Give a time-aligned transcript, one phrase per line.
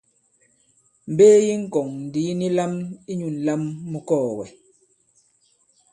[1.11, 2.73] Mbe yi ŋkɔ̀ŋ ndì yi ni lam
[3.11, 3.61] inyū ǹlam
[3.91, 4.47] mu kɔɔ̀gɛ̀.